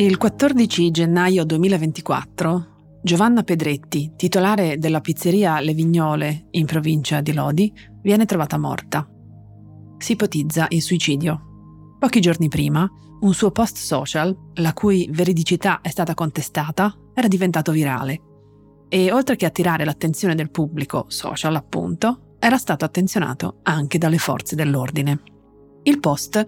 [0.00, 7.70] Il 14 gennaio 2024 Giovanna Pedretti, titolare della pizzeria Le Vignole in provincia di Lodi,
[8.00, 9.06] viene trovata morta.
[9.98, 11.96] Si ipotizza il suicidio.
[11.98, 12.90] Pochi giorni prima,
[13.20, 18.22] un suo post social, la cui veridicità è stata contestata, era diventato virale.
[18.88, 24.56] E oltre che attirare l'attenzione del pubblico, social appunto, era stato attenzionato anche dalle forze
[24.56, 25.20] dell'ordine.
[25.82, 26.46] Il post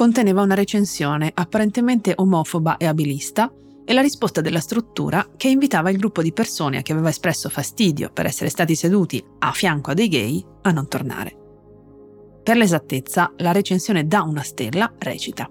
[0.00, 3.52] conteneva una recensione apparentemente omofoba e abilista
[3.84, 7.50] e la risposta della struttura che invitava il gruppo di persone a chi aveva espresso
[7.50, 11.36] fastidio per essere stati seduti a fianco a dei gay a non tornare.
[12.42, 15.50] Per l'esattezza, la recensione da una stella recita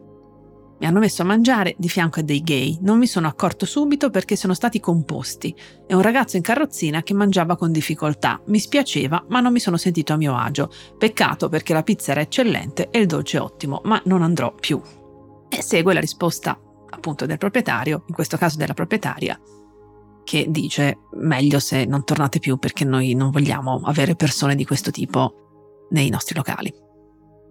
[0.80, 2.78] mi hanno messo a mangiare di fianco a dei gay.
[2.82, 5.54] Non mi sono accorto subito perché sono stati composti.
[5.86, 8.42] È un ragazzo in carrozzina che mangiava con difficoltà.
[8.46, 10.72] Mi spiaceva, ma non mi sono sentito a mio agio.
[10.98, 14.82] Peccato perché la pizza era eccellente e il dolce ottimo, ma non andrò più.
[15.50, 16.58] E segue la risposta
[16.90, 19.40] appunto del proprietario, in questo caso della proprietaria,
[20.24, 24.92] che dice meglio se non tornate più perché noi non vogliamo avere persone di questo
[24.92, 26.74] tipo nei nostri locali.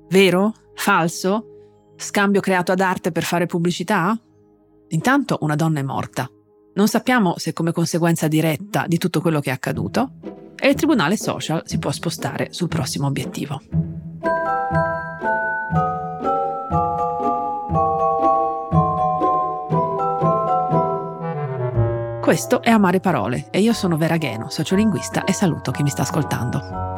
[0.08, 0.52] Vero?
[0.74, 1.57] Falso?
[2.00, 4.16] Scambio creato ad arte per fare pubblicità?
[4.90, 6.30] Intanto una donna è morta.
[6.74, 10.12] Non sappiamo se come conseguenza diretta di tutto quello che è accaduto
[10.54, 13.60] e il tribunale social si può spostare sul prossimo obiettivo.
[22.22, 26.02] Questo è Amare Parole e io sono Vera Gheno, sociolinguista e saluto chi mi sta
[26.02, 26.97] ascoltando.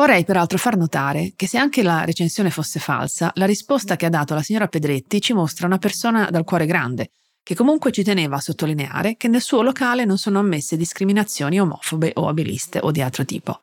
[0.00, 4.08] Vorrei peraltro far notare che se anche la recensione fosse falsa, la risposta che ha
[4.08, 7.10] dato la signora Pedretti ci mostra una persona dal cuore grande,
[7.42, 12.12] che comunque ci teneva a sottolineare che nel suo locale non sono ammesse discriminazioni omofobe
[12.14, 13.60] o abiliste o di altro tipo.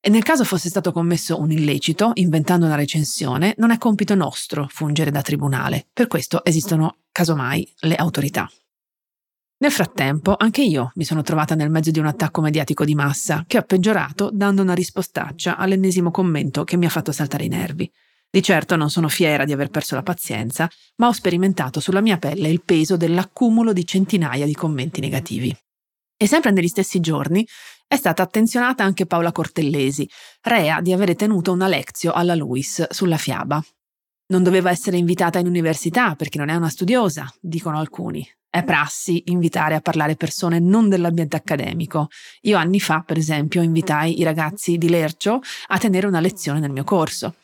[0.00, 4.66] E nel caso fosse stato commesso un illecito, inventando una recensione, non è compito nostro
[4.68, 5.86] fungere da tribunale.
[5.92, 8.50] Per questo esistono, casomai, le autorità.
[9.58, 13.44] Nel frattempo, anche io mi sono trovata nel mezzo di un attacco mediatico di massa,
[13.46, 17.90] che ha peggiorato dando una rispostaccia all'ennesimo commento che mi ha fatto saltare i nervi.
[18.28, 22.18] Di certo non sono fiera di aver perso la pazienza, ma ho sperimentato sulla mia
[22.18, 25.56] pelle il peso dell'accumulo di centinaia di commenti negativi.
[26.18, 27.46] E sempre negli stessi giorni
[27.86, 30.06] è stata attenzionata anche Paola Cortellesi,
[30.42, 33.64] rea di avere tenuto una lezio alla Luis sulla fiaba.
[34.28, 38.26] Non doveva essere invitata in università perché non è una studiosa, dicono alcuni.
[38.56, 42.08] È prassi invitare a parlare persone non dell'ambiente accademico.
[42.44, 46.70] Io anni fa, per esempio, invitai i ragazzi di Lercio a tenere una lezione nel
[46.70, 47.34] mio corso.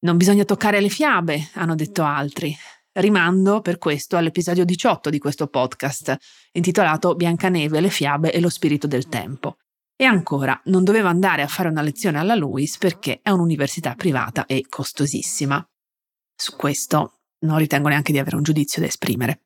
[0.00, 2.52] Non bisogna toccare le fiabe, hanno detto altri.
[2.94, 6.16] Rimando per questo all'episodio 18 di questo podcast,
[6.50, 9.58] intitolato Biancaneve, le fiabe e lo spirito del tempo.
[9.94, 14.44] E ancora, non doveva andare a fare una lezione alla Luis perché è un'università privata
[14.44, 15.64] e costosissima.
[16.34, 19.42] Su questo non ritengo neanche di avere un giudizio da esprimere.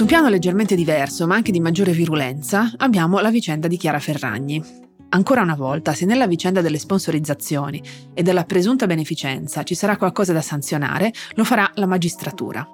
[0.00, 3.98] Su un piano leggermente diverso, ma anche di maggiore virulenza, abbiamo la vicenda di Chiara
[3.98, 4.64] Ferragni.
[5.10, 7.82] Ancora una volta, se nella vicenda delle sponsorizzazioni
[8.14, 12.66] e della presunta beneficenza ci sarà qualcosa da sanzionare, lo farà la magistratura.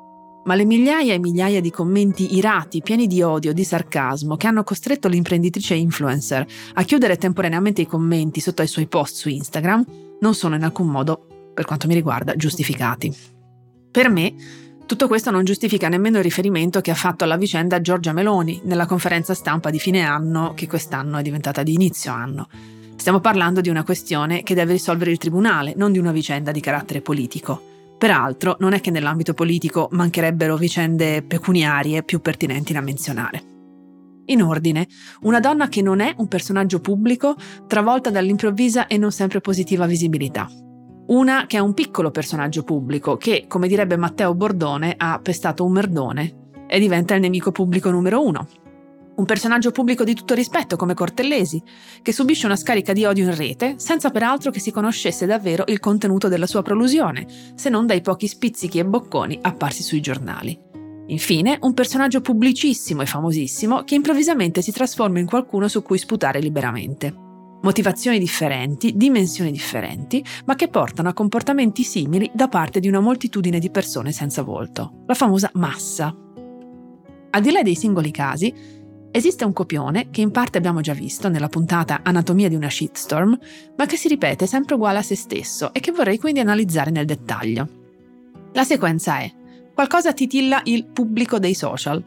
[0.45, 4.63] Ma le migliaia e migliaia di commenti irati, pieni di odio, di sarcasmo, che hanno
[4.63, 9.85] costretto l'imprenditrice influencer a chiudere temporaneamente i commenti sotto ai suoi post su Instagram,
[10.21, 13.13] non sono in alcun modo, per quanto mi riguarda, giustificati.
[13.91, 14.35] Per me,
[14.87, 18.87] tutto questo non giustifica nemmeno il riferimento che ha fatto alla vicenda Giorgia Meloni nella
[18.87, 22.49] conferenza stampa di fine anno che quest'anno è diventata di inizio anno.
[22.95, 26.61] Stiamo parlando di una questione che deve risolvere il Tribunale, non di una vicenda di
[26.61, 27.61] carattere politico.
[27.99, 33.43] Peraltro, non è che nell'ambito politico mancherebbero vicende pecuniarie più pertinenti da menzionare.
[34.27, 34.87] In ordine,
[35.23, 37.35] una donna che non è un personaggio pubblico,
[37.67, 40.49] travolta dall'improvvisa e non sempre positiva visibilità.
[41.07, 45.71] Una che è un piccolo personaggio pubblico che, come direbbe Matteo Bordone, ha pestato un
[45.71, 46.35] merdone
[46.67, 48.49] e diventa il nemico pubblico numero uno.
[49.15, 51.63] Un personaggio pubblico di tutto rispetto come Cortellesi,
[52.03, 55.79] che subisce una scarica di odio in rete senza peraltro che si conoscesse davvero il
[55.79, 57.25] contenuto della sua prolusione,
[57.55, 60.59] se non dai pochi spizzichi e bocconi apparsi sui giornali.
[61.07, 66.41] Infine, un personaggio pubblicissimo e famosissimo che improvvisamente si trasforma in qualcuno su cui sputare
[66.41, 67.26] liberamente.
[67.63, 73.59] Motivazioni differenti, dimensioni differenti, ma che portano a comportamenti simili da parte di una moltitudine
[73.59, 76.15] di persone senza volto, la famosa massa.
[77.31, 78.55] Al di là dei singoli casi,
[79.11, 83.39] esiste un copione che in parte abbiamo già visto nella puntata Anatomia di una shitstorm,
[83.77, 87.07] ma che si ripete sempre uguale a se stesso e che vorrei quindi analizzare nel
[87.07, 87.69] dettaglio.
[88.53, 89.33] La sequenza è
[89.75, 92.03] qualcosa titilla il pubblico dei social.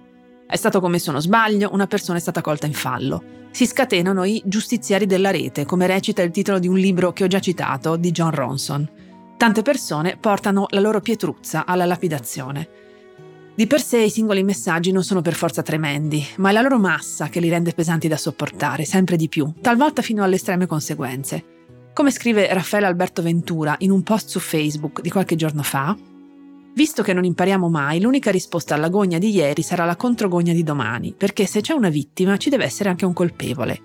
[0.51, 3.21] È stato commesso uno sbaglio, una persona è stata colta in fallo.
[3.51, 7.27] Si scatenano i giustiziari della rete, come recita il titolo di un libro che ho
[7.27, 8.89] già citato, di John Ronson.
[9.37, 12.67] Tante persone portano la loro pietruzza alla lapidazione.
[13.53, 16.79] Di per sé i singoli messaggi non sono per forza tremendi, ma è la loro
[16.79, 21.43] massa che li rende pesanti da sopportare, sempre di più, talvolta fino alle estreme conseguenze.
[21.93, 25.95] Come scrive Raffaele Alberto Ventura in un post su Facebook di qualche giorno fa,
[26.73, 30.63] Visto che non impariamo mai, l'unica risposta alla gogna di ieri sarà la controgogna di
[30.63, 33.81] domani, perché se c'è una vittima ci deve essere anche un colpevole.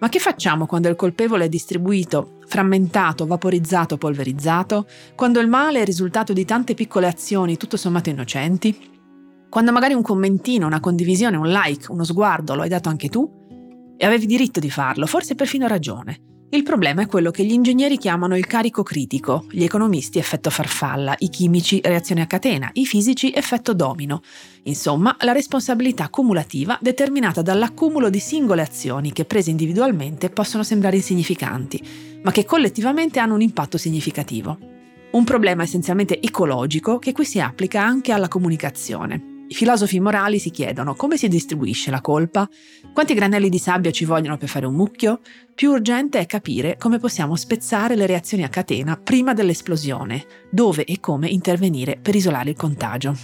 [0.00, 4.86] Ma che facciamo quando il colpevole è distribuito, frammentato, vaporizzato, polverizzato?
[5.16, 8.96] Quando il male è il risultato di tante piccole azioni tutto sommato innocenti?
[9.50, 13.28] Quando magari un commentino, una condivisione, un like, uno sguardo lo hai dato anche tu?
[13.96, 16.37] E avevi diritto di farlo, forse perfino ragione.
[16.50, 21.14] Il problema è quello che gli ingegneri chiamano il carico critico, gli economisti effetto farfalla,
[21.18, 24.22] i chimici reazione a catena, i fisici effetto domino.
[24.62, 31.82] Insomma, la responsabilità cumulativa determinata dall'accumulo di singole azioni che prese individualmente possono sembrare insignificanti,
[32.22, 34.56] ma che collettivamente hanno un impatto significativo.
[35.10, 39.37] Un problema essenzialmente ecologico che qui si applica anche alla comunicazione.
[39.50, 42.46] I filosofi morali si chiedono come si distribuisce la colpa,
[42.92, 45.20] quanti granelli di sabbia ci vogliono per fare un mucchio.
[45.54, 51.00] Più urgente è capire come possiamo spezzare le reazioni a catena prima dell'esplosione, dove e
[51.00, 53.16] come intervenire per isolare il contagio.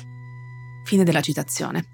[0.85, 1.85] Fine della citazione.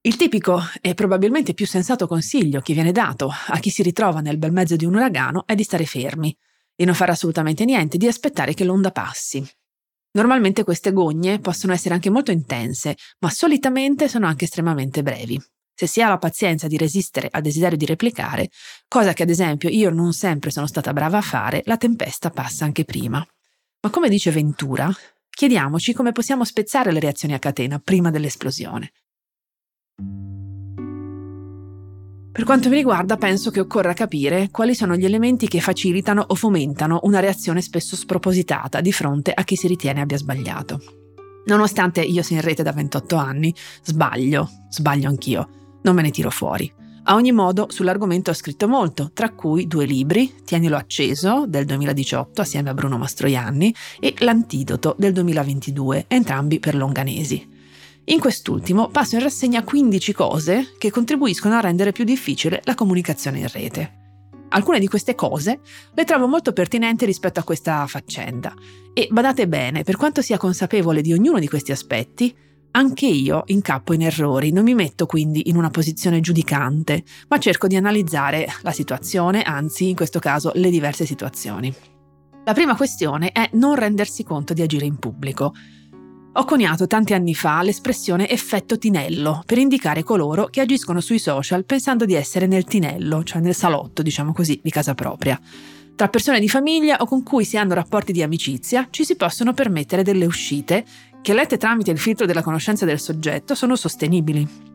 [0.00, 4.38] Il tipico e probabilmente più sensato consiglio che viene dato a chi si ritrova nel
[4.38, 6.36] bel mezzo di un uragano è di stare fermi,
[6.74, 9.48] di non fare assolutamente niente, di aspettare che l'onda passi,
[10.16, 15.40] Normalmente queste gogne possono essere anche molto intense, ma solitamente sono anche estremamente brevi.
[15.74, 18.48] Se si ha la pazienza di resistere al desiderio di replicare,
[18.86, 22.64] cosa che ad esempio io non sempre sono stata brava a fare, la tempesta passa
[22.64, 23.26] anche prima.
[23.80, 24.88] Ma come dice Ventura,
[25.28, 28.92] chiediamoci come possiamo spezzare le reazioni a catena prima dell'esplosione.
[32.34, 36.34] Per quanto mi riguarda, penso che occorra capire quali sono gli elementi che facilitano o
[36.34, 40.80] fomentano una reazione spesso spropositata di fronte a chi si ritiene abbia sbagliato.
[41.44, 43.54] Nonostante io sia in rete da 28 anni,
[43.84, 45.48] sbaglio, sbaglio anch'io,
[45.82, 46.68] non me ne tiro fuori.
[47.04, 52.40] A ogni modo, sull'argomento ho scritto molto, tra cui due libri, Tienilo acceso del 2018
[52.40, 57.53] assieme a Bruno Mastroianni e L'antidoto del 2022, entrambi per Longanesi.
[58.06, 63.38] In quest'ultimo passo in rassegna 15 cose che contribuiscono a rendere più difficile la comunicazione
[63.38, 64.02] in rete.
[64.50, 65.60] Alcune di queste cose
[65.94, 68.52] le trovo molto pertinenti rispetto a questa faccenda
[68.92, 72.36] e badate bene, per quanto sia consapevole di ognuno di questi aspetti,
[72.72, 77.68] anche io incappo in errori, non mi metto quindi in una posizione giudicante, ma cerco
[77.68, 81.74] di analizzare la situazione, anzi in questo caso le diverse situazioni.
[82.44, 85.54] La prima questione è non rendersi conto di agire in pubblico.
[86.36, 91.64] Ho coniato tanti anni fa l'espressione effetto tinello per indicare coloro che agiscono sui social
[91.64, 95.40] pensando di essere nel tinello, cioè nel salotto, diciamo così, di casa propria.
[95.94, 99.52] Tra persone di famiglia o con cui si hanno rapporti di amicizia ci si possono
[99.52, 100.84] permettere delle uscite
[101.22, 104.72] che lette tramite il filtro della conoscenza del soggetto sono sostenibili.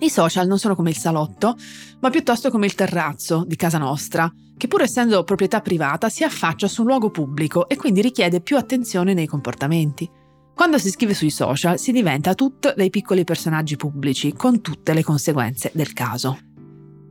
[0.00, 1.56] I social non sono come il salotto,
[2.00, 6.66] ma piuttosto come il terrazzo di casa nostra, che pur essendo proprietà privata si affaccia
[6.66, 10.17] su un luogo pubblico e quindi richiede più attenzione nei comportamenti.
[10.58, 15.04] Quando si scrive sui social si diventa tutto dei piccoli personaggi pubblici, con tutte le
[15.04, 16.36] conseguenze del caso.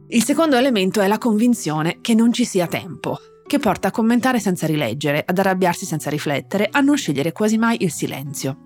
[0.10, 4.42] Il secondo elemento è la convinzione che non ci sia tempo, che porta a commentare
[4.42, 8.58] senza rileggere, ad arrabbiarsi senza riflettere, a non scegliere quasi mai il silenzio.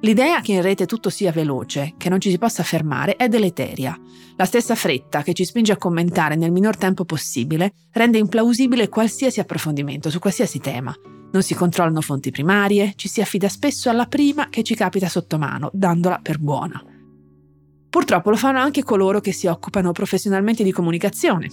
[0.00, 3.96] L'idea che in rete tutto sia veloce, che non ci si possa fermare, è deleteria.
[4.34, 9.38] La stessa fretta che ci spinge a commentare nel minor tempo possibile rende implausibile qualsiasi
[9.38, 10.92] approfondimento su qualsiasi tema,
[11.32, 15.38] non si controllano fonti primarie, ci si affida spesso alla prima che ci capita sotto
[15.38, 16.82] mano, dandola per buona.
[17.88, 21.48] Purtroppo lo fanno anche coloro che si occupano professionalmente di comunicazione.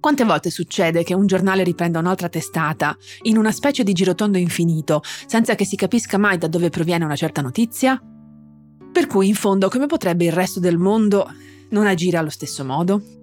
[0.00, 5.00] Quante volte succede che un giornale riprenda un'altra testata in una specie di girotondo infinito,
[5.26, 8.00] senza che si capisca mai da dove proviene una certa notizia?
[8.92, 11.26] Per cui, in fondo, come potrebbe il resto del mondo
[11.70, 13.21] non agire allo stesso modo?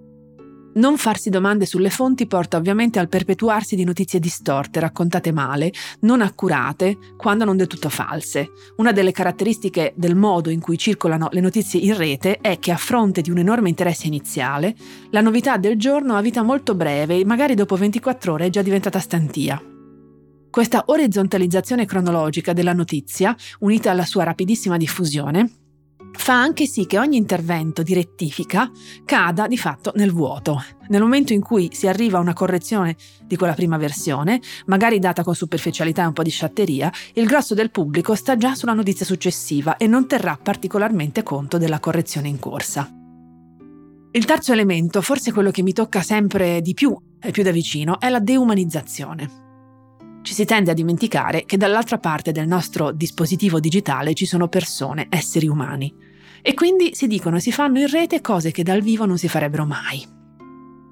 [0.72, 6.20] Non farsi domande sulle fonti porta ovviamente al perpetuarsi di notizie distorte, raccontate male, non
[6.20, 8.50] accurate, quando non del tutto false.
[8.76, 12.76] Una delle caratteristiche del modo in cui circolano le notizie in rete è che a
[12.76, 14.76] fronte di un enorme interesse iniziale,
[15.10, 18.62] la novità del giorno ha vita molto breve e magari dopo 24 ore è già
[18.62, 19.60] diventata stantia.
[20.50, 25.59] Questa orizzontalizzazione cronologica della notizia, unita alla sua rapidissima diffusione,
[26.12, 28.70] fa anche sì che ogni intervento di rettifica
[29.04, 30.62] cada di fatto nel vuoto.
[30.88, 35.22] Nel momento in cui si arriva a una correzione di quella prima versione, magari data
[35.22, 39.06] con superficialità e un po' di sciatteria, il grosso del pubblico sta già sulla notizia
[39.06, 42.92] successiva e non terrà particolarmente conto della correzione in corsa.
[44.12, 48.00] Il terzo elemento, forse quello che mi tocca sempre di più e più da vicino,
[48.00, 49.49] è la deumanizzazione.
[50.22, 55.06] Ci si tende a dimenticare che dall'altra parte del nostro dispositivo digitale ci sono persone,
[55.08, 55.92] esseri umani.
[56.42, 59.28] E quindi si dicono e si fanno in rete cose che dal vivo non si
[59.28, 60.06] farebbero mai.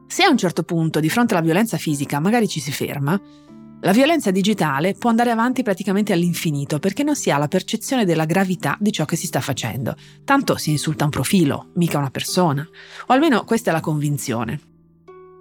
[0.07, 3.21] Se a un certo punto, di fronte alla violenza fisica, magari ci si ferma,
[3.81, 8.25] la violenza digitale può andare avanti praticamente all'infinito perché non si ha la percezione della
[8.25, 9.95] gravità di ciò che si sta facendo.
[10.25, 12.67] Tanto si insulta un profilo, mica una persona.
[13.07, 14.68] O almeno questa è la convinzione.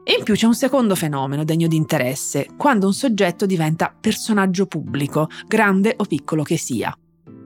[0.09, 4.65] E in più c'è un secondo fenomeno degno di interesse, quando un soggetto diventa personaggio
[4.65, 6.97] pubblico, grande o piccolo che sia.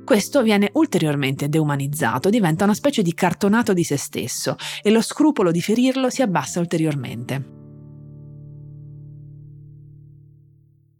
[0.05, 5.49] Questo viene ulteriormente deumanizzato, diventa una specie di cartonato di se stesso e lo scrupolo
[5.49, 7.60] di ferirlo si abbassa ulteriormente.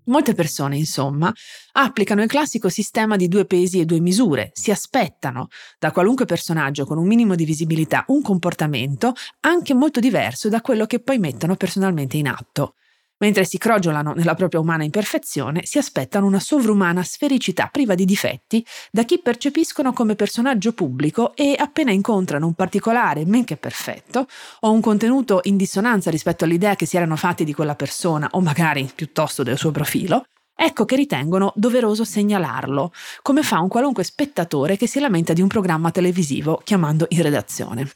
[0.06, 1.32] Molte persone, insomma,
[1.74, 6.86] applicano il classico sistema di due pesi e due misure, si aspettano da qualunque personaggio
[6.86, 11.56] con un minimo di visibilità un comportamento anche molto diverso da quello che poi mettono
[11.56, 12.74] personalmente in atto.
[13.22, 18.66] Mentre si crogiolano nella propria umana imperfezione, si aspettano una sovrumana sfericità priva di difetti
[18.92, 24.28] da chi percepiscono come personaggio pubblico e appena incontrano un particolare, men che perfetto,
[24.62, 28.42] o un contenuto in dissonanza rispetto all'idea che si erano fatti di quella persona, o
[28.42, 30.24] magari piuttosto del suo profilo,
[30.56, 35.48] ecco che ritengono doveroso segnalarlo, come fa un qualunque spettatore che si lamenta di un
[35.48, 37.88] programma televisivo chiamando in redazione.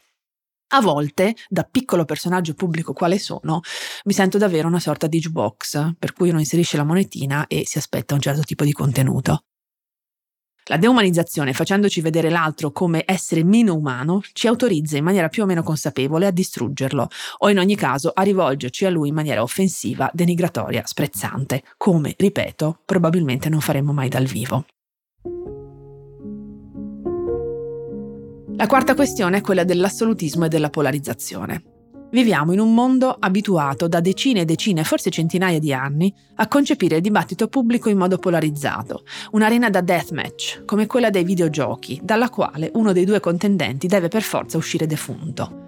[0.69, 3.61] A volte, da piccolo personaggio pubblico quale sono,
[4.05, 7.77] mi sento davvero una sorta di jukebox, per cui uno inserisce la monetina e si
[7.77, 9.43] aspetta un certo tipo di contenuto.
[10.67, 15.45] La deumanizzazione, facendoci vedere l'altro come essere meno umano, ci autorizza in maniera più o
[15.45, 17.07] meno consapevole a distruggerlo,
[17.37, 22.81] o in ogni caso a rivolgerci a lui in maniera offensiva, denigratoria, sprezzante, come, ripeto,
[22.83, 24.65] probabilmente non faremo mai dal vivo.
[28.57, 31.63] La quarta questione è quella dell'assolutismo e della polarizzazione.
[32.11, 36.95] Viviamo in un mondo abituato da decine e decine, forse centinaia di anni, a concepire
[36.95, 42.71] il dibattito pubblico in modo polarizzato, un'arena da deathmatch, come quella dei videogiochi, dalla quale
[42.75, 45.63] uno dei due contendenti deve per forza uscire defunto.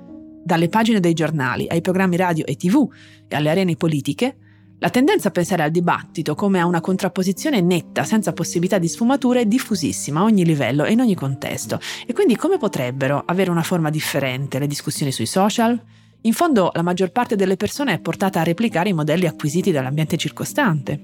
[0.46, 2.88] Dalle pagine dei giornali ai programmi radio e tv
[3.28, 4.38] e alle arene politiche,
[4.80, 9.42] la tendenza a pensare al dibattito come a una contrapposizione netta, senza possibilità di sfumature,
[9.42, 11.80] è diffusissima a ogni livello e in ogni contesto.
[12.06, 15.82] E quindi come potrebbero avere una forma differente le discussioni sui social?
[16.22, 20.16] In fondo la maggior parte delle persone è portata a replicare i modelli acquisiti dall'ambiente
[20.16, 21.00] circostante.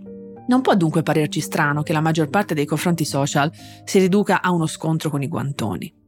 [0.47, 3.51] Non può dunque parerci strano che la maggior parte dei confronti social
[3.85, 6.01] si riduca a uno scontro con i guantoni.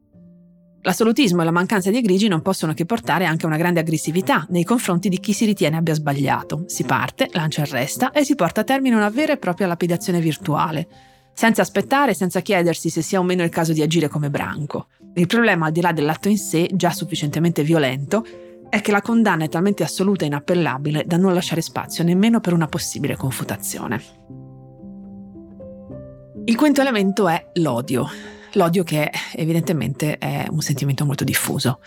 [0.85, 4.45] L'assolutismo e la mancanza di grigi non possono che portare anche a una grande aggressività
[4.49, 6.65] nei confronti di chi si ritiene abbia sbagliato.
[6.67, 10.19] Si parte, lancia e resta e si porta a termine una vera e propria lapidazione
[10.19, 10.87] virtuale,
[11.33, 14.89] senza aspettare, senza chiedersi se sia o meno il caso di agire come branco.
[15.15, 18.23] Il problema, al di là dell'atto in sé, già sufficientemente violento,
[18.69, 22.53] è che la condanna è talmente assoluta e inappellabile da non lasciare spazio nemmeno per
[22.53, 24.03] una possibile confutazione.
[26.45, 31.79] Il quinto elemento è l'odio l'odio che evidentemente è un sentimento molto diffuso.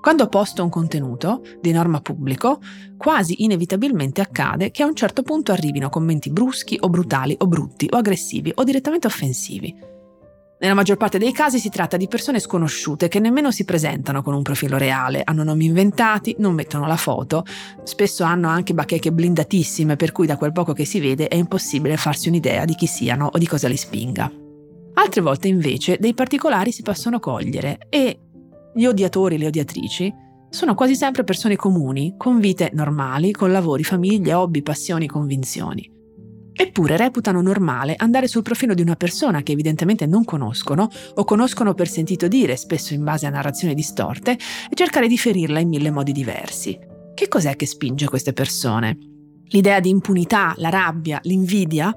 [0.00, 2.60] Quando posto un contenuto di norma pubblico,
[2.98, 7.88] quasi inevitabilmente accade che a un certo punto arrivino commenti bruschi o brutali o brutti
[7.90, 9.74] o aggressivi o direttamente offensivi.
[10.60, 14.34] Nella maggior parte dei casi si tratta di persone sconosciute che nemmeno si presentano con
[14.34, 17.44] un profilo reale, hanno nomi inventati, non mettono la foto,
[17.82, 21.96] spesso hanno anche bacheche blindatissime per cui da quel poco che si vede è impossibile
[21.96, 24.43] farsi un'idea di chi siano o di cosa li spinga.
[24.94, 28.20] Altre volte invece dei particolari si possono cogliere e
[28.74, 30.12] gli odiatori e le odiatrici
[30.48, 35.90] sono quasi sempre persone comuni, con vite normali, con lavori, famiglie, hobby, passioni, convinzioni.
[36.56, 41.74] Eppure reputano normale andare sul profilo di una persona che evidentemente non conoscono o conoscono
[41.74, 45.90] per sentito dire, spesso in base a narrazioni distorte, e cercare di ferirla in mille
[45.90, 46.78] modi diversi.
[47.12, 48.96] Che cos'è che spinge queste persone?
[49.48, 51.94] L'idea di impunità, la rabbia, l'invidia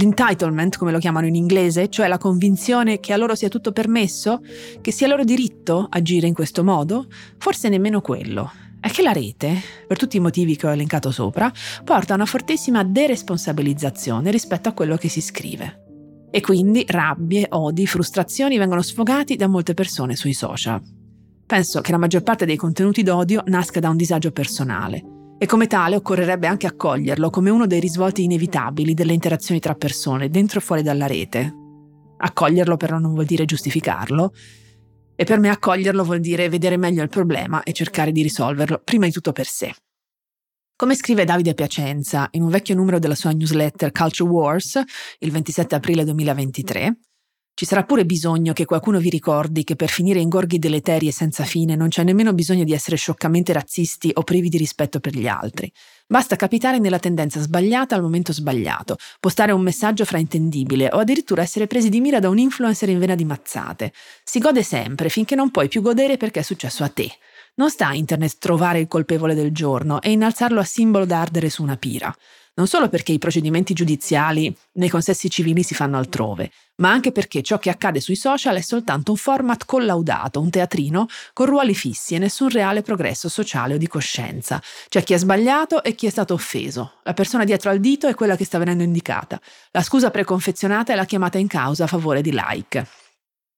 [0.00, 4.40] l'entitlement, come lo chiamano in inglese, cioè la convinzione che a loro sia tutto permesso,
[4.80, 7.06] che sia loro diritto agire in questo modo?
[7.38, 8.50] Forse nemmeno quello.
[8.80, 11.52] è che la rete, per tutti i motivi che ho elencato sopra,
[11.84, 16.28] porta a una fortissima deresponsabilizzazione rispetto a quello che si scrive.
[16.30, 20.80] E quindi rabbie, odi, frustrazioni vengono sfogati da molte persone sui social.
[21.44, 25.66] Penso che la maggior parte dei contenuti d'odio nasca da un disagio personale e come
[25.66, 30.62] tale occorrerebbe anche accoglierlo come uno dei risvolti inevitabili delle interazioni tra persone, dentro e
[30.62, 31.54] fuori dalla rete.
[32.18, 34.34] Accoglierlo però non vuol dire giustificarlo,
[35.16, 39.06] e per me accoglierlo vuol dire vedere meglio il problema e cercare di risolverlo, prima
[39.06, 39.74] di tutto per sé.
[40.76, 44.78] Come scrive Davide Piacenza in un vecchio numero della sua newsletter Culture Wars,
[45.20, 46.98] il 27 aprile 2023,
[47.54, 51.12] ci sarà pure bisogno che qualcuno vi ricordi che per finire in gorghi deleteri e
[51.12, 55.14] senza fine non c'è nemmeno bisogno di essere scioccamente razzisti o privi di rispetto per
[55.14, 55.70] gli altri.
[56.06, 61.66] Basta capitare nella tendenza sbagliata al momento sbagliato, postare un messaggio fraintendibile o addirittura essere
[61.66, 63.92] presi di mira da un influencer in vena di mazzate.
[64.24, 67.12] Si gode sempre finché non puoi più godere perché è successo a te.
[67.56, 71.50] Non sta a internet trovare il colpevole del giorno e innalzarlo a simbolo da ardere
[71.50, 72.14] su una pira.
[72.60, 77.40] Non solo perché i procedimenti giudiziali nei consessi civili si fanno altrove, ma anche perché
[77.40, 82.16] ciò che accade sui social è soltanto un format collaudato, un teatrino con ruoli fissi
[82.16, 84.60] e nessun reale progresso sociale o di coscienza.
[84.90, 86.96] C'è chi è sbagliato e chi è stato offeso.
[87.04, 89.40] La persona dietro al dito è quella che sta venendo indicata.
[89.70, 92.86] La scusa preconfezionata è la chiamata in causa a favore di like.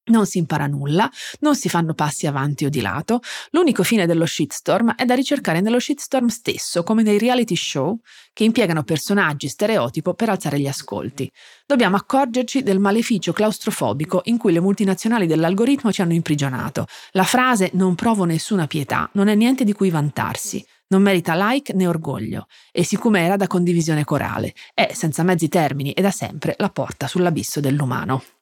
[0.04, 1.08] Non si impara nulla,
[1.40, 5.60] non si fanno passi avanti o di lato, l'unico fine dello shitstorm è da ricercare
[5.60, 8.00] nello shitstorm stesso, come nei reality show
[8.32, 11.30] che impiegano personaggi stereotipo per alzare gli ascolti.
[11.64, 16.86] Dobbiamo accorgerci del maleficio claustrofobico in cui le multinazionali dell'algoritmo ci hanno imprigionato.
[17.12, 20.66] La frase non provo nessuna pietà non è niente di cui vantarsi.
[20.88, 25.92] Non merita like né orgoglio e siccome era da condivisione corale, è senza mezzi termini
[25.92, 28.41] e da sempre la porta sull'abisso dell'umano.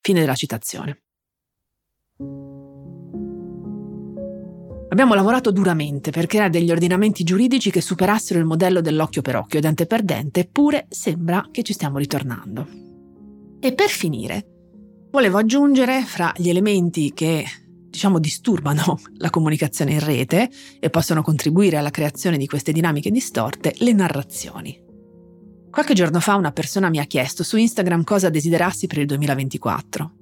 [0.00, 1.02] Fine della citazione.
[4.90, 9.60] Abbiamo lavorato duramente per creare degli ordinamenti giuridici che superassero il modello dell'occhio per occhio,
[9.60, 12.66] dente per dente, eppure sembra che ci stiamo ritornando.
[13.60, 14.46] E per finire,
[15.10, 20.50] volevo aggiungere fra gli elementi che diciamo disturbano la comunicazione in rete
[20.80, 24.86] e possono contribuire alla creazione di queste dinamiche distorte, le narrazioni.
[25.70, 30.12] Qualche giorno fa una persona mi ha chiesto su Instagram cosa desiderassi per il 2024.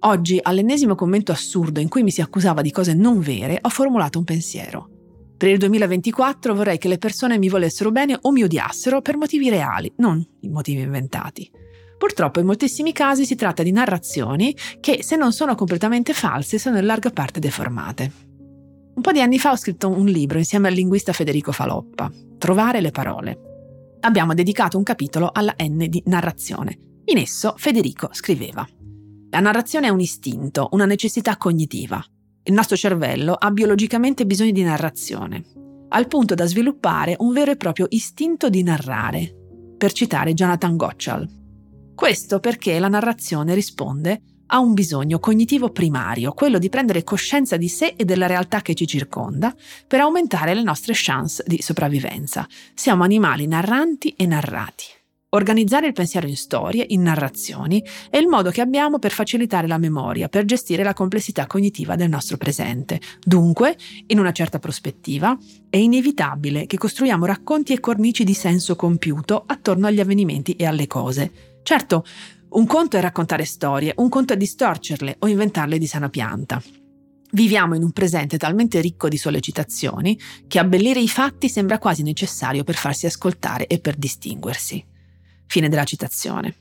[0.00, 4.18] Oggi, all'ennesimo commento assurdo in cui mi si accusava di cose non vere, ho formulato
[4.18, 4.90] un pensiero.
[5.36, 9.48] Per il 2024 vorrei che le persone mi volessero bene o mi odiassero per motivi
[9.48, 11.48] reali, non i motivi inventati.
[11.96, 16.78] Purtroppo in moltissimi casi si tratta di narrazioni che, se non sono completamente false, sono
[16.78, 18.12] in larga parte deformate.
[18.94, 22.80] Un po' di anni fa ho scritto un libro insieme al linguista Federico Faloppa, Trovare
[22.80, 23.54] le parole
[24.00, 26.78] abbiamo dedicato un capitolo alla N di narrazione.
[27.06, 28.66] In esso Federico scriveva
[29.30, 32.04] La narrazione è un istinto, una necessità cognitiva.
[32.42, 35.44] Il nostro cervello ha biologicamente bisogno di narrazione,
[35.88, 39.34] al punto da sviluppare un vero e proprio istinto di narrare,
[39.76, 41.28] per citare Jonathan Gottschall.
[41.94, 47.68] Questo perché la narrazione risponde ha un bisogno cognitivo primario, quello di prendere coscienza di
[47.68, 49.54] sé e della realtà che ci circonda
[49.86, 52.46] per aumentare le nostre chance di sopravvivenza.
[52.74, 54.84] Siamo animali narranti e narrati.
[55.30, 59.76] Organizzare il pensiero in storie, in narrazioni, è il modo che abbiamo per facilitare la
[59.76, 63.00] memoria, per gestire la complessità cognitiva del nostro presente.
[63.22, 65.36] Dunque, in una certa prospettiva,
[65.68, 70.86] è inevitabile che costruiamo racconti e cornici di senso compiuto attorno agli avvenimenti e alle
[70.86, 71.32] cose.
[71.64, 72.04] Certo,
[72.48, 76.62] un conto è raccontare storie, un conto è distorcerle o inventarle di sana pianta.
[77.32, 82.64] Viviamo in un presente talmente ricco di sollecitazioni che abbellire i fatti sembra quasi necessario
[82.64, 84.84] per farsi ascoltare e per distinguersi.
[85.46, 86.54] Fine della citazione.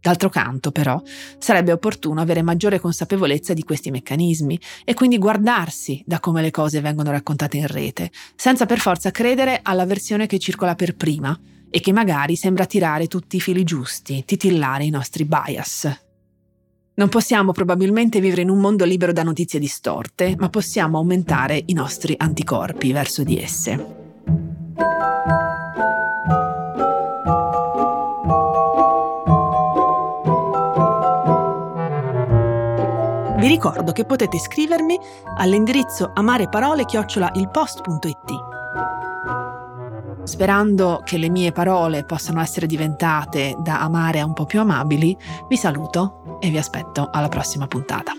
[0.00, 1.02] D'altro canto, però,
[1.38, 6.80] sarebbe opportuno avere maggiore consapevolezza di questi meccanismi e quindi guardarsi da come le cose
[6.80, 11.38] vengono raccontate in rete, senza per forza credere alla versione che circola per prima,
[11.70, 15.88] e che magari sembra tirare tutti i fili giusti, titillare i nostri bias.
[16.94, 21.72] Non possiamo probabilmente vivere in un mondo libero da notizie distorte, ma possiamo aumentare i
[21.72, 23.96] nostri anticorpi verso di esse.
[33.38, 34.98] Vi ricordo che potete scrivermi
[35.38, 38.49] all'indirizzo amareparole-ilpost.it
[40.30, 45.16] Sperando che le mie parole possano essere diventate da amare a un po' più amabili,
[45.48, 48.12] vi saluto e vi aspetto alla prossima puntata.